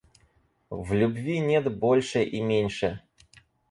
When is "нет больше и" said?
1.37-2.41